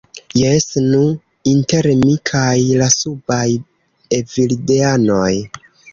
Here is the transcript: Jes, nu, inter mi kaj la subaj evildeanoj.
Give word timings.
Jes, 0.37 0.63
nu, 0.85 1.01
inter 1.51 1.89
mi 1.99 2.15
kaj 2.29 2.55
la 2.81 2.89
subaj 2.95 3.45
evildeanoj. 4.21 5.33